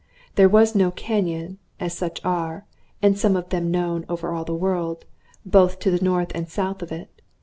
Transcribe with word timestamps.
There 0.33 0.49
was 0.49 0.73
no 0.73 0.89
canyon, 0.89 1.59
such 1.87 2.21
as 2.21 2.25
are 2.25 2.65
and 3.03 3.15
some 3.15 3.35
of 3.35 3.49
them 3.49 3.69
known 3.69 4.03
over 4.09 4.31
all 4.33 4.45
the 4.45 4.55
world 4.55 5.05
both 5.45 5.77
to 5.77 5.91
the 5.91 6.03
north 6.03 6.31
and 6.33 6.49
south 6.49 6.81
of 6.81 6.91
it. 6.91 7.21